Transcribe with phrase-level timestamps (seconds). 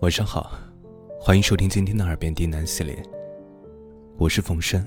[0.00, 0.52] 晚上好，
[1.20, 2.96] 欢迎收听今天的耳边低喃系列。
[4.16, 4.82] 我是冯生，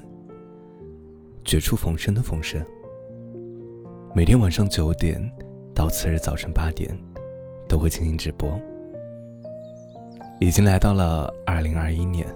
[1.45, 2.59] 绝处逢生的冯生。
[4.15, 5.21] 每天晚上九点
[5.71, 6.97] 到次日早晨八点，
[7.69, 8.59] 都会进行直播。
[10.39, 12.27] 已经来到了二零二一年，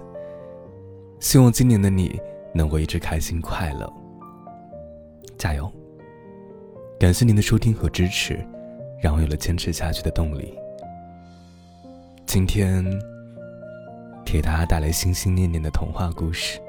[1.18, 2.16] 希望今年的你
[2.54, 3.92] 能够一直开心快乐，
[5.36, 5.68] 加油！
[6.96, 8.38] 感谢您的收听和支持，
[9.02, 10.56] 让我有了坚持下去的动力。
[12.28, 12.84] 今天
[14.22, 16.60] 给大家带来心心念念的童话故事。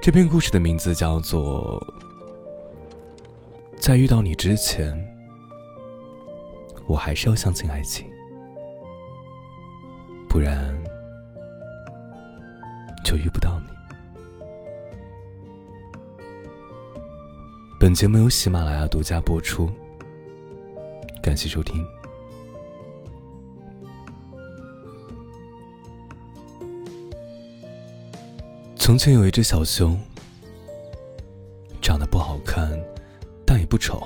[0.00, 1.78] 这篇故事的名字叫做
[3.78, 4.98] 《在遇到你之前，
[6.86, 8.10] 我还是要相信爱情，
[10.30, 10.74] 不然
[13.04, 13.66] 就遇不到你》。
[17.78, 19.70] 本节目由喜马拉雅独家播出，
[21.22, 21.86] 感谢收听。
[28.90, 29.96] 从前有一只小熊，
[31.80, 32.76] 长得不好看，
[33.46, 34.02] 但也不丑。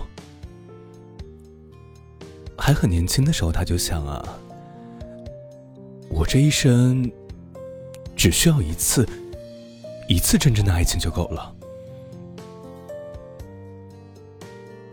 [2.54, 4.22] 还很年轻的时候，他就想啊，
[6.10, 7.10] 我这一生
[8.14, 9.08] 只需要一次，
[10.06, 11.56] 一次真正的爱情就够了。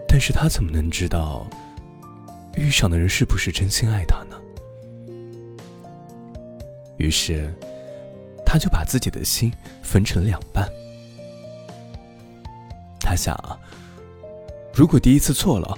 [0.07, 1.45] 但是他怎么能知道，
[2.55, 4.39] 遇上的人是不是真心爱他呢？
[6.95, 7.53] 于是。
[8.51, 9.49] 他就把自己的心
[9.81, 10.69] 分成两半。
[12.99, 13.33] 他想，
[14.73, 15.77] 如果第一次错了，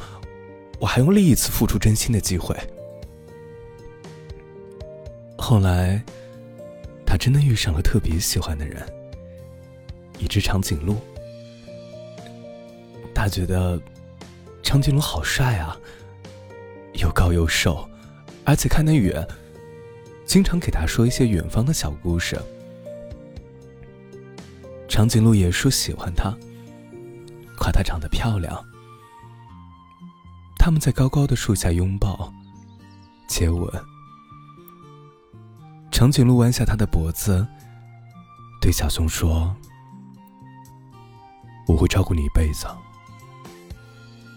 [0.79, 2.57] 我还用另一次付出真心的机会。
[5.37, 6.03] 后来，
[7.05, 8.83] 他真的遇上了特别喜欢的人，
[10.17, 10.97] 一只长颈鹿。
[13.13, 13.79] 他觉得
[14.63, 15.77] 长颈鹿好帅啊，
[16.93, 17.87] 又高又瘦，
[18.43, 19.27] 而且看得远，
[20.25, 22.35] 经常给他说一些远方的小故事。
[24.93, 26.31] 长颈鹿也说喜欢她，
[27.57, 28.63] 夸她长得漂亮。
[30.55, 32.31] 他们在高高的树下拥抱、
[33.27, 33.67] 接吻。
[35.89, 37.43] 长颈鹿弯下它的脖子，
[38.61, 39.55] 对小熊说
[41.67, 42.67] ：“我会照顾你一辈子，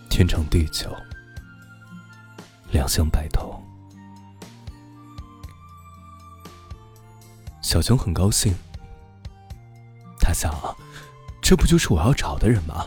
[0.09, 0.91] 天长地久，
[2.71, 3.62] 两相白头。”
[7.61, 8.55] 小熊很高兴。
[10.26, 10.53] 他想，
[11.41, 12.84] 这不就是我要找的人吗？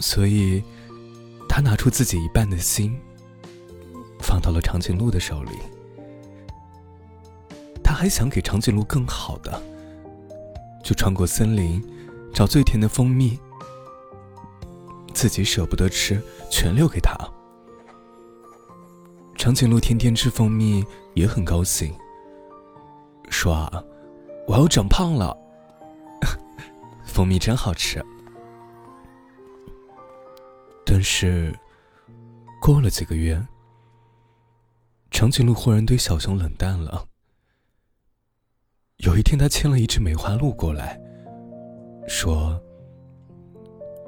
[0.00, 0.64] 所以，
[1.46, 2.98] 他拿出自己一半的心，
[4.18, 5.50] 放到了长颈鹿的手里。
[7.82, 9.62] 他还想给长颈鹿更好的，
[10.82, 11.86] 就穿过森林，
[12.32, 13.38] 找最甜的蜂蜜，
[15.12, 16.18] 自己舍不得吃，
[16.50, 17.14] 全留给他。
[19.36, 20.82] 长颈鹿天天吃蜂蜜，
[21.12, 21.94] 也很高兴，
[23.28, 23.84] 说啊。
[24.46, 25.36] 我要长胖了，
[27.04, 28.04] 蜂蜜真好吃。
[30.84, 31.52] 但是，
[32.60, 33.40] 过了几个月，
[35.10, 37.06] 长颈鹿忽然对小熊冷淡了。
[38.98, 41.00] 有一天，他牵了一只梅花鹿过来，
[42.06, 42.60] 说：“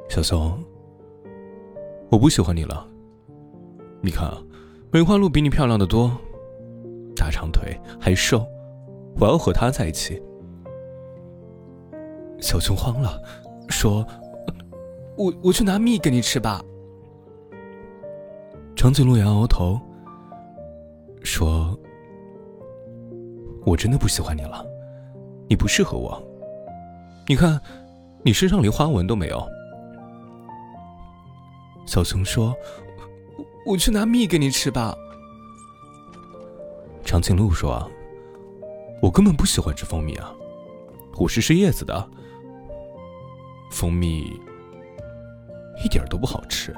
[0.08, 0.62] 小熊，
[2.10, 2.86] 我不喜欢你了。
[4.02, 4.40] 你看啊，
[4.92, 6.16] 梅花鹿比你漂亮的多，
[7.16, 8.46] 大长腿还瘦。”
[9.18, 10.22] 我要和他在一起。
[12.40, 13.20] 小熊慌了，
[13.68, 14.06] 说
[15.16, 16.62] ：“我我去拿蜜给你吃吧。”
[18.76, 19.80] 长颈鹿摇摇头，
[21.22, 21.78] 说
[23.64, 24.64] ：“我真的不喜欢你了，
[25.48, 26.22] 你不适合我。
[27.26, 27.60] 你看，
[28.22, 29.44] 你身上连花纹都没有。”
[31.86, 32.54] 小熊说
[33.66, 34.94] ：“我我去拿蜜给你吃吧。”
[37.04, 37.90] 长颈鹿说。
[39.02, 40.34] 我根本不喜欢吃蜂蜜啊，
[41.18, 42.10] 我是吃叶子的。
[43.76, 44.32] 蜂蜜
[45.84, 46.74] 一点都不好吃。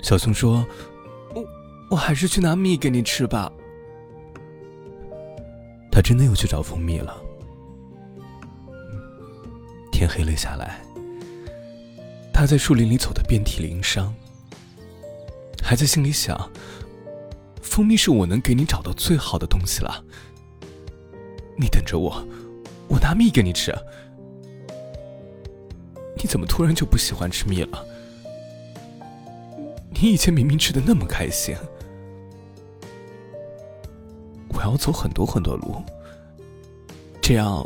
[0.00, 0.64] 小熊说
[1.34, 1.44] ：“我
[1.90, 3.50] 我还是去拿蜜给你吃吧。”
[5.90, 7.20] 他真的又去找蜂蜜了。
[9.90, 10.80] 天黑了下来，
[12.32, 14.14] 他在树林里走得遍体鳞伤，
[15.60, 16.48] 还在心里想。
[17.60, 20.04] 蜂蜜是我能给你找到最好的东西了。
[21.56, 22.24] 你等着我，
[22.88, 23.74] 我拿蜜给你吃。
[26.16, 27.84] 你怎么突然就不喜欢吃蜜了？
[29.90, 31.56] 你以前明明吃的那么开心。
[34.48, 35.82] 我要走很多很多路，
[37.20, 37.64] 这样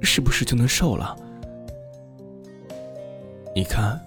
[0.00, 1.14] 是不是就能瘦了？
[3.54, 4.00] 你看，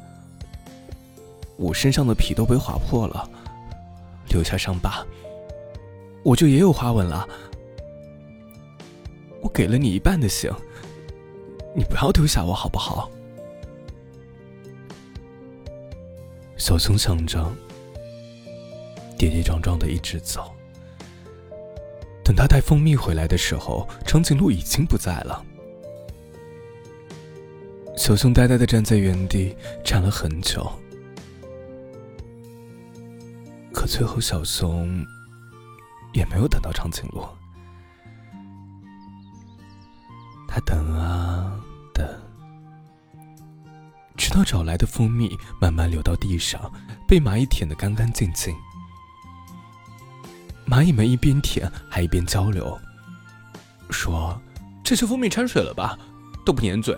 [1.57, 3.29] 我身上的皮都被划破了。
[4.29, 5.05] 留下伤疤，
[6.23, 7.27] 我就也有花纹了。
[9.45, 10.49] 我给了你一半的心，
[11.75, 13.11] 你不要丢下我好不好？
[16.57, 17.47] 小熊想着，
[19.19, 20.51] 跌跌撞撞的一直走。
[22.23, 25.45] 等他带蜂蜜回来的时候，长颈鹿已经不在了。
[27.95, 30.67] 小熊呆呆的站在原地，站了很久。
[33.71, 35.05] 可最后，小熊
[36.15, 37.23] 也没有等到长颈鹿。
[40.55, 41.51] 他等啊
[41.93, 42.07] 等，
[44.15, 46.71] 直到找来的蜂蜜慢慢流到地上，
[47.05, 48.55] 被蚂蚁舔得干干净净。
[50.65, 52.79] 蚂蚁们一边舔，还一边交流，
[53.89, 54.41] 说
[54.81, 55.99] ：“这些蜂蜜掺水了吧？
[56.45, 56.97] 都不粘嘴。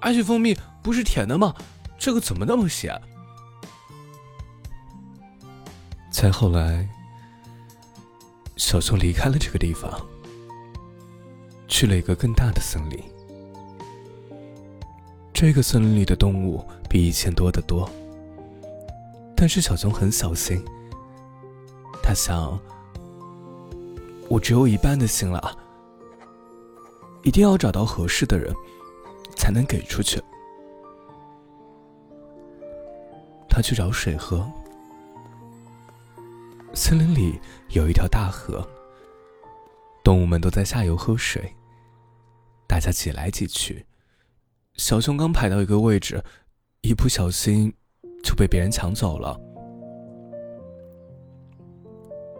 [0.00, 1.54] 而且蜂蜜不是甜的吗？
[2.00, 3.00] 这个怎么那么咸？”
[6.10, 6.88] 再后来，
[8.56, 9.88] 小熊离开了这个地方，
[11.70, 13.00] 去了一个更大的森林。
[15.32, 17.88] 这个森林里的动物比以前多得多，
[19.34, 20.62] 但是小熊很小心。
[22.02, 22.58] 他想，
[24.28, 25.56] 我只有一半的心了，
[27.22, 28.52] 一定要找到合适的人，
[29.36, 30.20] 才能给出去。
[33.48, 34.46] 他去找水喝。
[36.74, 37.40] 森林里
[37.70, 38.66] 有一条大河，
[40.04, 41.54] 动物们都在下游喝水。
[42.70, 43.84] 大家挤来挤去，
[44.74, 46.22] 小熊刚排到一个位置，
[46.82, 47.74] 一不小心
[48.22, 49.36] 就被别人抢走了。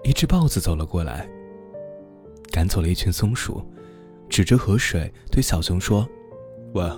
[0.04, 1.28] 一只豹子走了过来，
[2.52, 3.60] 赶走了一群松鼠，
[4.28, 6.08] 指着河水对小熊说
[6.74, 6.88] ：“喂，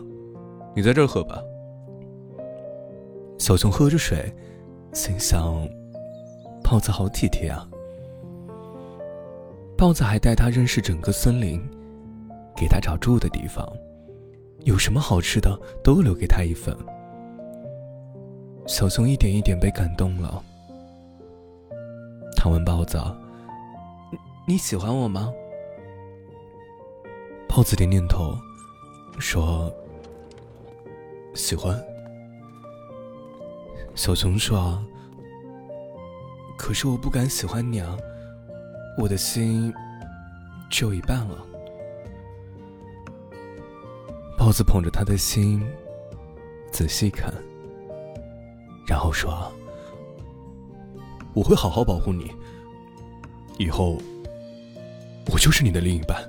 [0.76, 1.42] 你在这儿喝吧。”
[3.40, 4.30] 小熊喝着水，
[4.92, 5.66] 心想。
[6.62, 7.66] 豹子好体贴啊！
[9.74, 11.58] 豹子还带他认识整个森林，
[12.56, 13.66] 给他找住的地方，
[14.60, 16.76] 有什么好吃的都留给他一份。
[18.66, 20.42] 小熊一点一点被感动了。
[22.36, 22.98] 他问豹子
[24.46, 25.32] ：“你喜欢我吗？”
[27.48, 28.36] 豹子点点头，
[29.18, 29.72] 说
[31.34, 31.80] ：“喜欢。”
[33.94, 34.82] 小熊说。
[36.58, 37.96] 可是我不敢喜欢你啊，
[38.96, 39.74] 我的心
[40.70, 41.44] 只有一半了。
[44.44, 45.64] 豹子捧着他的心，
[46.72, 47.32] 仔细看，
[48.88, 49.52] 然后说
[51.32, 52.28] ：“我会好好保护你，
[53.56, 53.96] 以后
[55.30, 56.26] 我就是你的另一半。”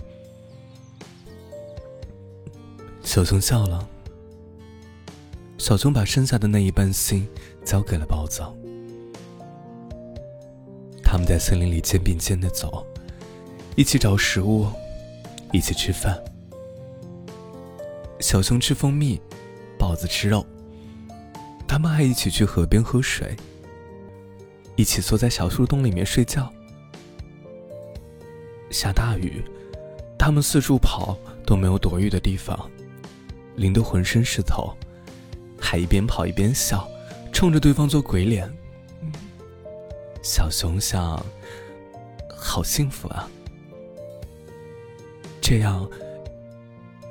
[3.02, 3.90] 小熊笑了，
[5.58, 7.28] 小熊把剩下的那一半心
[7.66, 8.44] 交给了豹子。
[11.04, 12.86] 他们在森林里肩并肩的走，
[13.76, 14.68] 一起找食物，
[15.52, 16.24] 一起吃饭。
[18.34, 19.22] 小熊吃蜂蜜，
[19.78, 20.44] 豹子吃肉。
[21.68, 23.38] 他们还一起去河边喝水，
[24.76, 26.52] 一起坐在小树洞里面睡觉。
[28.72, 29.44] 下大雨，
[30.18, 31.16] 他们四处跑
[31.46, 32.60] 都没有躲雨的地方，
[33.56, 34.76] 淋得浑身湿透，
[35.62, 36.90] 还一边跑一边笑，
[37.32, 38.52] 冲着对方做鬼脸。
[40.24, 41.24] 小熊想，
[42.36, 43.30] 好幸福啊！
[45.40, 45.88] 这样，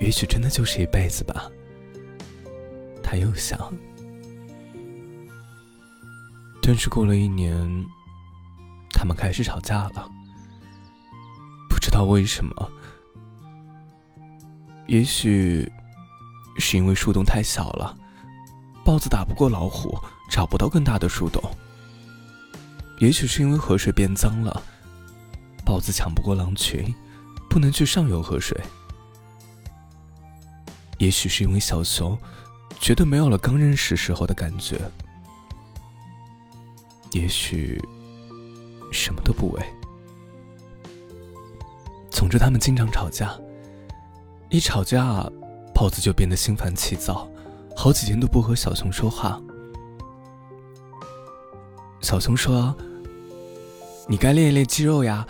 [0.03, 1.49] 也许真的就是一辈子吧。
[3.05, 3.73] 他又想，
[6.61, 7.87] 但是过了一年，
[8.91, 10.11] 他们开始吵架了。
[11.71, 12.71] 不知道为什么，
[14.89, 15.71] 也许
[16.59, 17.97] 是因为树洞太小了，
[18.85, 19.97] 豹子打不过老虎，
[20.29, 21.41] 找不到更大的树洞。
[22.99, 24.63] 也许是因为河水变脏了，
[25.65, 26.93] 豹子抢不过狼群，
[27.49, 28.61] 不能去上游喝水。
[31.03, 32.17] 也许是因为小熊
[32.79, 34.81] 觉得没有了刚认识时候的感觉。
[37.11, 37.83] 也许
[38.93, 39.61] 什么都不为。
[42.09, 43.37] 总之，他们经常吵架。
[44.49, 45.29] 一吵架，
[45.75, 47.29] 豹子就变得心烦气躁，
[47.75, 49.43] 好几天都不和小熊说话。
[52.01, 52.73] 小熊说。
[54.09, 55.27] 你该练一练肌肉呀，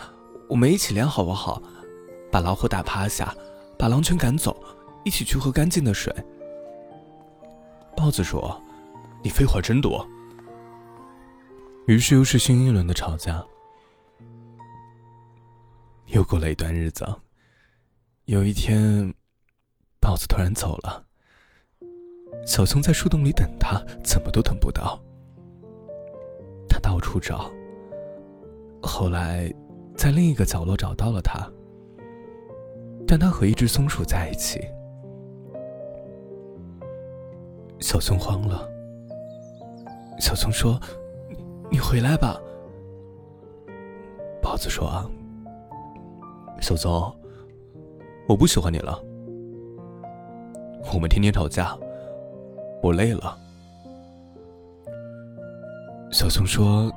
[0.47, 1.61] 我们一起练好不好？
[2.31, 3.33] 把老虎打趴下，
[3.77, 4.55] 把狼群赶走，
[5.03, 6.13] 一起去喝干净的水。
[7.95, 8.61] 豹子说
[9.23, 10.05] ：“你废话真多。”
[11.87, 13.43] 于是又是新一轮的吵架。
[16.07, 17.05] 又过了一段日子，
[18.25, 19.13] 有一天，
[19.99, 21.05] 豹子突然走了。
[22.45, 25.01] 小熊在树洞里等他，怎么都等不到。
[26.69, 27.51] 他到处找。
[28.81, 29.53] 后来，
[29.95, 31.49] 在另一个角落找到了他，
[33.07, 34.59] 但他和一只松鼠在一起。
[37.83, 38.65] 小松慌了。
[40.17, 40.79] 小松说
[41.69, 42.39] ：“你回来吧。”
[44.41, 44.89] 豹子说
[46.61, 47.13] ：“小松，
[48.25, 49.03] 我不喜欢你了。
[50.93, 51.77] 我们天天吵架，
[52.81, 53.37] 我累了。”
[56.09, 56.89] 小松说：“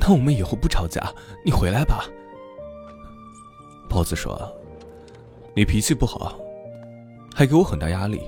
[0.00, 1.12] 那我们以后不吵架，
[1.44, 2.06] 你回来吧。”
[3.90, 4.50] 豹子说
[5.54, 6.34] ：“你脾气不好，
[7.34, 8.22] 还给我很大压力，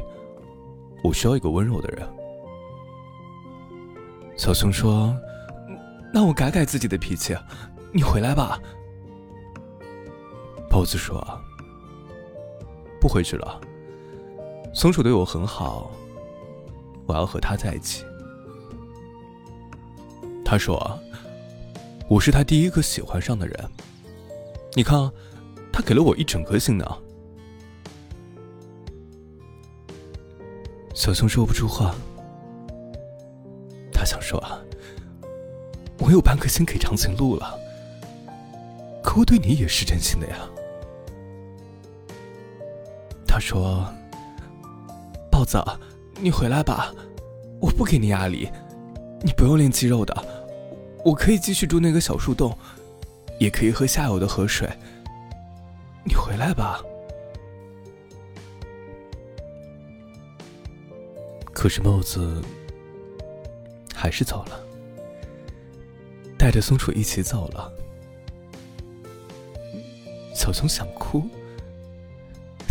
[1.02, 2.06] 我需要一个温柔的人。”
[4.36, 5.16] 小熊说
[6.12, 7.34] ：“那我改改自己的脾气，
[7.92, 8.60] 你回来吧。”
[10.68, 11.26] 豹子说
[13.00, 13.60] ：“不回去了。
[14.74, 15.90] 松鼠对我很好，
[17.06, 18.04] 我要和他在一起。”
[20.44, 20.98] 他说
[22.08, 23.70] ：“我是他第一个喜欢上的人。
[24.74, 25.10] 你看，
[25.72, 26.86] 他给了我一整颗心呢。”
[31.06, 31.94] 小熊说不出话。
[33.92, 34.58] 他想说啊
[36.02, 37.56] ：“我有半颗心给长颈鹿了，
[39.04, 40.36] 可我对你也是真心的呀。”
[43.24, 43.88] 他说
[45.30, 45.62] ：“豹子，
[46.20, 46.92] 你回来吧，
[47.60, 48.50] 我不给你压力，
[49.22, 50.12] 你不用练肌肉的。”
[51.06, 52.52] 我可以继续住那个小树洞，
[53.38, 54.68] 也可以喝下游的河水。
[56.04, 56.80] 你回来吧。
[61.66, 62.40] 可是帽子
[63.92, 64.64] 还是走了，
[66.38, 67.72] 带着松鼠一起走了。
[70.32, 71.28] 小松想哭，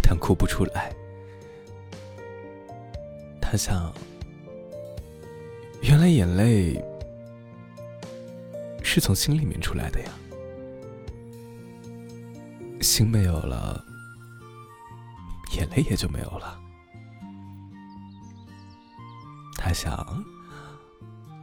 [0.01, 0.95] 但哭不出来。
[3.41, 3.93] 他想，
[5.81, 6.81] 原来眼泪。
[8.81, 10.09] 是从心里面出来的呀，
[12.79, 13.83] 心没有了，
[15.57, 16.61] 眼泪也就没有了。
[19.75, 20.23] 想，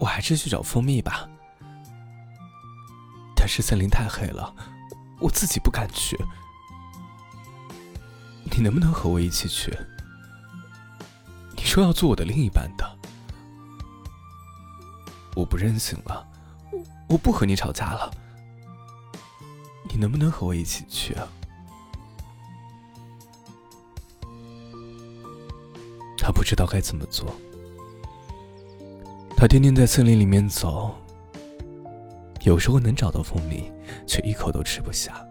[0.01, 1.29] 我还是去找蜂蜜吧，
[3.37, 4.55] 但是森林太黑了，
[5.21, 6.19] 我自己不敢去。
[8.51, 9.71] 你能不能和我一起去？
[11.55, 12.99] 你说要做我的另一半的，
[15.37, 16.27] 我不任性了。
[17.09, 18.11] 我不和你吵架了，
[19.91, 21.29] 你能不能和我一起去啊？
[26.17, 27.35] 他不知道该怎么做，
[29.43, 30.95] 他天天在森林里面走，
[32.45, 33.73] 有时候能找到蜂蜜，
[34.07, 35.27] 却一口都吃不下。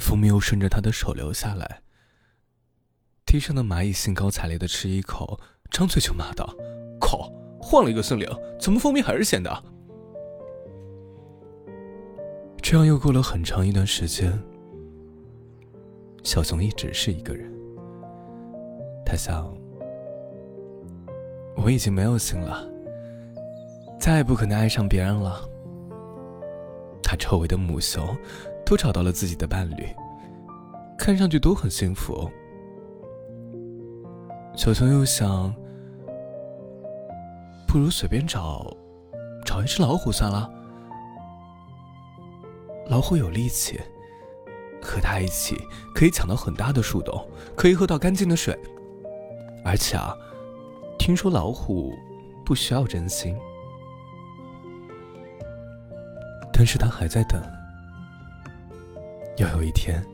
[0.00, 1.80] 蜂蜜又顺着他的手流下来，
[3.24, 5.38] 地上的蚂蚁兴高采烈的吃一口，
[5.70, 6.52] 张嘴就骂道
[7.00, 8.26] ：“靠，换了一个森林，
[8.58, 9.64] 怎么蜂蜜还是咸的？”
[12.60, 14.36] 这样又过了很长一段时间，
[16.24, 17.48] 小熊一直是一个人。
[19.06, 19.56] 他想，
[21.62, 22.66] 我已经没有心了，
[23.98, 25.46] 再也不可能爱上别人了。
[27.02, 28.16] 他周围的母熊
[28.64, 29.86] 都找到了自己的伴侣，
[30.96, 32.30] 看上去都很幸福。
[34.56, 35.54] 小熊又想，
[37.68, 38.66] 不如随便找，
[39.44, 40.50] 找一只老虎算了。
[42.88, 43.78] 老虎有力气，
[44.82, 45.56] 和它一起
[45.94, 48.58] 可以抢到很大的树洞，可以喝到干净的水。
[49.62, 50.16] 而且啊，
[51.00, 51.98] 听说老虎
[52.44, 53.34] 不需要真心。
[56.52, 57.42] 但是他还在等。
[59.38, 60.04] 又有一天，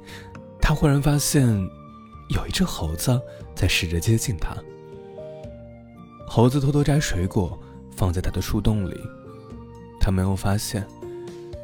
[0.61, 1.45] 他忽然发现
[2.29, 3.21] 有一只猴子
[3.53, 4.57] 在试着接近他。
[6.25, 7.59] 猴子偷偷摘水果
[7.97, 8.97] 放在他的树洞里，
[10.01, 10.87] 他没有发现。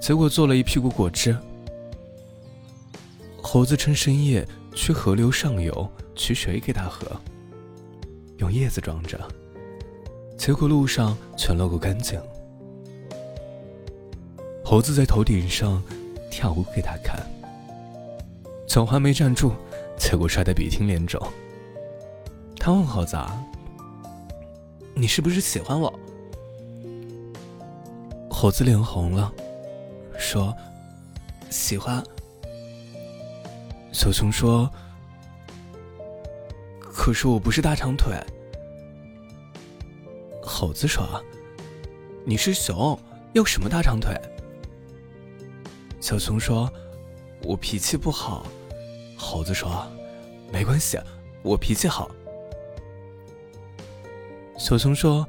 [0.01, 1.37] 结果做了一屁股果汁。
[3.41, 7.07] 猴子趁深夜去河流上游取水给他喝，
[8.43, 9.17] 用叶子装着，
[10.37, 12.21] 结果路上全漏个干净。
[14.65, 15.81] 猴子在头顶上
[16.29, 17.25] 跳舞给他看，
[18.67, 19.53] 脚还没站住，
[19.97, 21.25] 结果摔得鼻青脸肿。
[22.59, 23.17] 他问猴子
[24.93, 25.93] ：“你是不是喜欢我？”
[28.29, 29.33] 猴子脸红了。
[30.19, 30.53] 说
[31.49, 32.03] ：“喜欢。”
[33.95, 34.69] 小熊说
[37.03, 38.15] ：“可是我不是大长腿。”
[40.41, 41.05] 猴子说
[42.25, 42.97] ：“你是熊，
[43.33, 44.17] 要什么大长腿？”
[46.01, 46.73] 小熊说
[47.43, 48.47] ：“我脾气不好。”
[49.19, 49.85] 猴子说
[50.53, 50.97] ：“没关系，
[51.43, 52.09] 我脾气好。”
[54.57, 55.27] 小熊说：“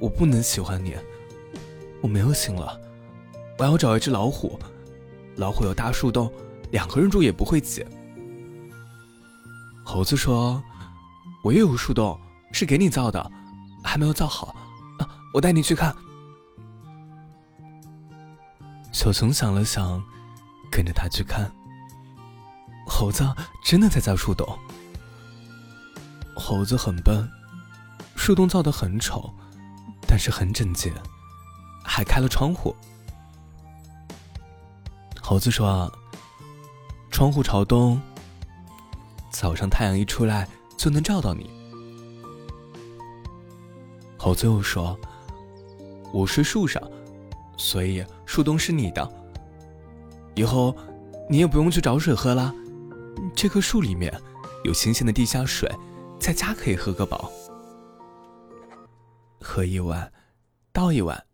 [0.00, 0.96] 我不能喜欢你，
[2.00, 2.80] 我没有心了。”
[3.60, 4.58] 我要找一只老虎，
[5.36, 6.32] 老虎有大树洞，
[6.70, 7.84] 两个人住也不会挤。
[9.84, 10.62] 猴子说
[11.44, 12.18] ：“我也有树洞，
[12.52, 13.30] 是给你造的，
[13.82, 14.54] 还没有造好，
[14.98, 15.94] 啊，我带你去看。”
[18.92, 20.02] 小熊想了想，
[20.70, 21.50] 跟着他去看。
[22.86, 23.26] 猴子
[23.64, 24.46] 真的在造树洞。
[26.36, 27.28] 猴子很笨，
[28.16, 29.32] 树洞造的很丑，
[30.06, 30.92] 但是很整洁，
[31.84, 32.76] 还开了窗户。
[35.20, 35.90] 猴子说
[37.10, 38.00] ：“窗户朝东，
[39.32, 41.50] 早上太阳一出来就能照到你。”
[44.16, 44.96] 猴子又说
[46.14, 46.82] ：“我睡树上。”
[47.58, 49.08] 所以树洞是你的，
[50.34, 50.76] 以后
[51.28, 52.52] 你也不用去找水喝了。
[53.36, 54.12] 这棵树里面
[54.64, 55.70] 有新鲜的地下水，
[56.18, 57.30] 在家可以喝个饱。
[59.40, 60.12] 喝一碗，
[60.72, 61.24] 倒一碗。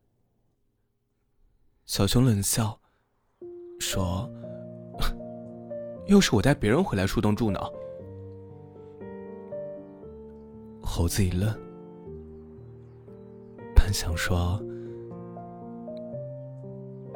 [1.86, 2.78] 小熊冷笑，
[3.78, 4.28] 说
[6.08, 7.60] ：“又是我带别人回来树洞住呢。”
[10.98, 11.48] 猴子一愣，
[13.72, 14.60] 半晌说。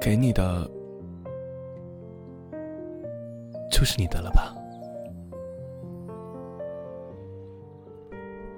[0.00, 0.70] 给你的
[3.72, 4.54] 就是你的了吧？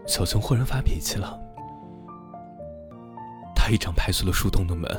[0.07, 1.41] 小熊忽然发脾气了，
[3.57, 4.91] 他一掌拍碎了树洞的门，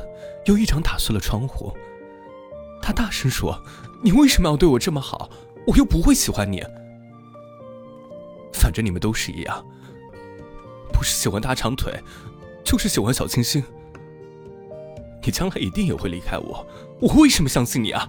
[0.46, 1.72] 又一掌打碎了窗户。
[2.82, 3.56] 他大声说
[4.02, 5.30] ：“你为什么要对我这么好？
[5.68, 6.64] 我又不会喜欢你。
[8.52, 9.64] 反正你们都是一样，
[10.96, 11.92] 不是喜欢大长腿，
[12.64, 13.62] 就是喜欢小清新。”
[15.22, 16.66] 你将来一定也会离开我，
[17.00, 18.08] 我为什么相信你啊？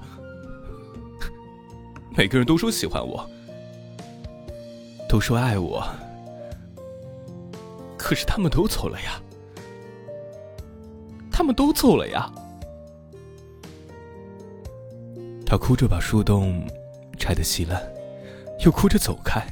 [2.16, 3.28] 每个人都说喜欢我，
[5.10, 5.84] 都说爱我，
[7.98, 9.20] 可是他们都走了呀，
[11.32, 12.32] 他们都走了呀。
[15.44, 16.66] 他哭着把树洞
[17.18, 17.82] 拆得稀烂，
[18.64, 19.44] 又哭着走开。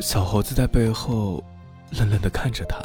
[0.00, 1.44] 小猴子在背后
[1.92, 2.80] 冷冷的看着他。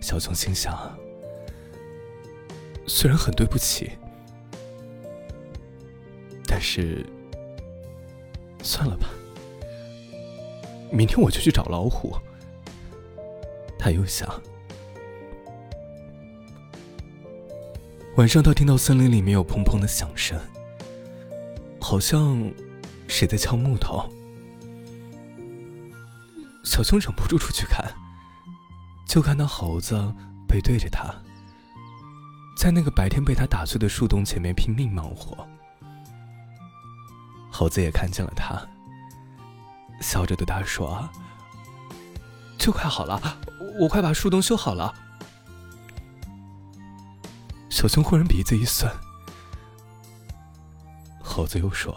[0.00, 0.98] 小熊心想
[2.86, 3.92] ：“虽然很对不起，
[6.46, 7.06] 但是
[8.62, 9.08] 算了吧。
[10.90, 12.14] 明天我就去找老虎。”
[13.78, 14.28] 他又想。
[18.16, 20.40] 晚上，他听到森林里面有砰砰的响声，
[21.80, 22.50] 好像
[23.06, 24.08] 谁在敲木头。
[26.66, 27.86] 小熊忍不住出去看。
[29.06, 30.12] 就看到猴子
[30.48, 31.14] 背对着他，
[32.58, 35.46] 在那个白天被他打碎的树洞前面拼命忙活。
[37.52, 38.60] 猴子也看见了他，
[40.00, 41.08] 笑着对他说
[42.58, 43.38] ：“就快好了，
[43.78, 44.92] 我快把树洞修好了。”
[47.70, 48.92] 小熊忽然鼻子一酸，
[51.22, 51.96] 猴子又说：“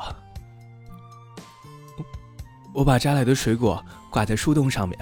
[2.73, 4.97] 我把摘来的水果挂在树洞上面，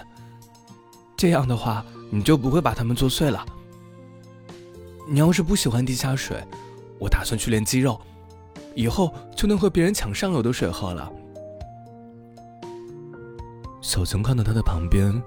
[1.15, 3.45] 这样的话。”你就不会把它们做碎了。
[5.09, 6.41] 你要是不喜欢地下水，
[6.99, 7.99] 我打算去练肌肉，
[8.75, 11.11] 以后就能和别人抢上游的水喝了。
[13.81, 15.21] 小熊看到他的旁边，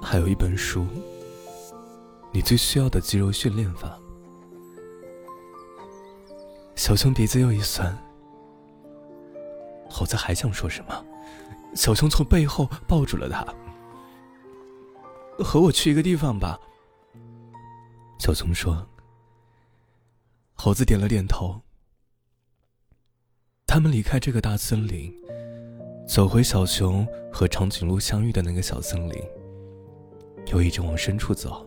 [0.00, 0.86] 还有一本书。
[2.32, 3.98] 你最需要的肌肉训练法。
[6.74, 7.94] 小熊鼻子又一酸，
[9.90, 11.04] 猴子还想说什么，
[11.74, 13.44] 小熊从背后抱住了他。
[15.42, 16.58] 和我去一个地方吧，
[18.18, 18.86] 小熊说。
[20.54, 21.60] 猴子点了点头。
[23.64, 25.14] 他们离开这个大森林，
[26.08, 29.22] 走回小熊和长颈鹿相遇的那个小森林，
[30.46, 31.64] 又一直往深处走。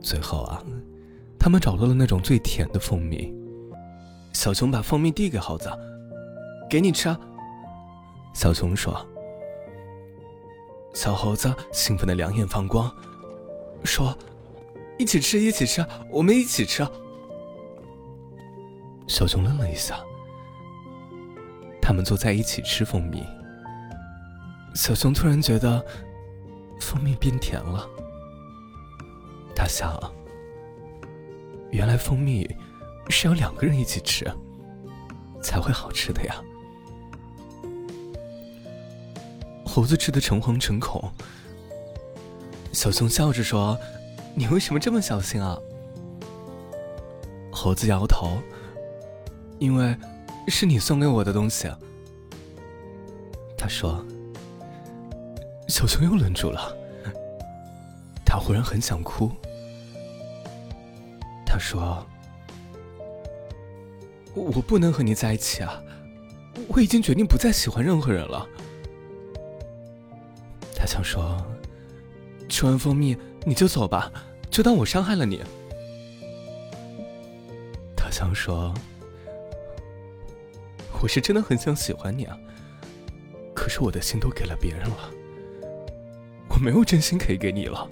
[0.00, 0.62] 最后啊，
[1.38, 3.34] 他们找到了那种最甜的蜂蜜。
[4.32, 5.68] 小熊把蜂蜜递给猴子，
[6.70, 7.08] 给你吃。
[7.08, 7.18] 啊
[8.32, 9.06] 小熊说。
[10.94, 12.94] 小猴子兴奋的两眼放光，
[13.82, 14.14] 说
[14.98, 16.86] ：“一起吃，一起吃，我们一起吃。”
[19.08, 19.98] 小熊愣了一下，
[21.80, 23.24] 他们坐在一起吃蜂蜜。
[24.74, 25.82] 小熊突然觉得
[26.78, 27.88] 蜂蜜变甜了，
[29.56, 29.98] 他想：
[31.70, 32.46] 原来蜂蜜
[33.08, 34.30] 是要两个人一起吃
[35.42, 36.36] 才会好吃的呀。
[39.74, 41.10] 猴子吃的诚惶诚恐，
[42.74, 43.78] 小熊笑着说
[44.36, 45.58] ：“你为什么这么小心啊？”
[47.50, 48.36] 猴子摇头
[49.58, 49.96] ：“因为
[50.48, 51.70] 是你送给我的东西。”
[53.56, 54.04] 他说。
[55.68, 56.76] 小熊又愣住了，
[58.26, 59.30] 他忽然很想哭，
[61.46, 62.06] 他说
[64.34, 65.82] ：“我不能和你在一起啊，
[66.68, 68.46] 我已经决定不再喜欢任何人了。”
[70.82, 71.40] 他想说
[72.50, 74.10] ：“吃完蜂蜜你就走吧，
[74.50, 75.40] 就当我伤害了你。”
[77.96, 78.74] 他想说
[81.00, 82.36] ：“我是真的很想喜欢你啊，
[83.54, 85.08] 可是我的心都给了别人了，
[86.48, 87.88] 我没有真心可以给你了。”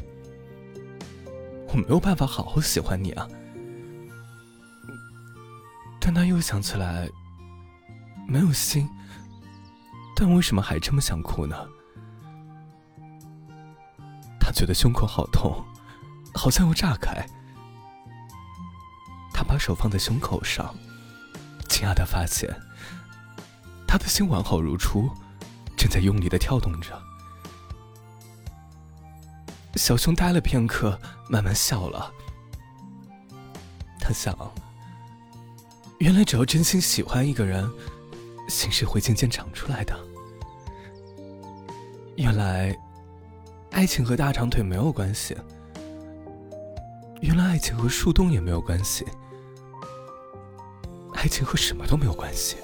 [1.73, 3.29] 我没有办法好好喜欢你啊，
[6.01, 7.09] 但他又想起来，
[8.27, 8.89] 没有心，
[10.17, 11.57] 但为什么还这么想哭呢？
[14.51, 15.65] 觉得胸口好痛，
[16.35, 17.27] 好像要炸开。
[19.33, 20.75] 他把手放在胸口上，
[21.69, 22.49] 惊讶的发现，
[23.87, 25.11] 他的心完好如初，
[25.77, 27.01] 正在用力的跳动着。
[29.77, 32.13] 小熊呆了片刻，慢慢笑了。
[34.01, 34.37] 他想，
[35.99, 37.71] 原来只要真心喜欢一个人，
[38.49, 39.99] 心是会渐渐长出来的。
[42.17, 42.77] 原来，
[43.71, 45.37] 爱情和大长腿没有关系。
[47.21, 49.07] 原来，爱情和树洞也没有关系。
[51.15, 52.57] 爱情和什么都没有关系。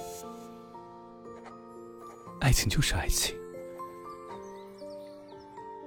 [2.41, 3.37] 爱情就是爱情。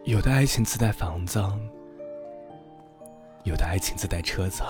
[0.05, 1.39] 有的爱情自带房子，
[3.43, 4.63] 有的爱情自带车子，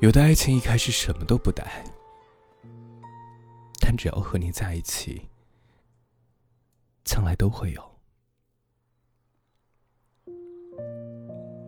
[0.00, 1.84] 有的爱情一开始什么都不带，
[3.80, 5.28] 但只要和你在一起，
[7.04, 7.93] 将来都会有。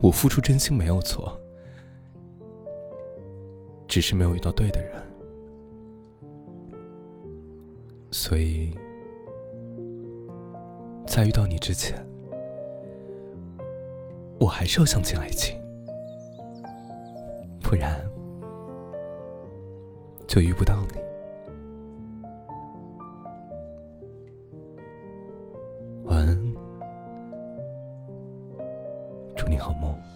[0.01, 1.41] 我付出真心没有错，
[3.89, 4.93] 只是没有遇到对的人，
[8.11, 8.77] 所以。
[11.07, 11.97] 在遇到你之前，
[14.39, 15.59] 我还是要相信爱情，
[17.63, 18.05] 不然
[20.27, 21.06] 就遇不到你。
[29.67, 30.16] 好梦。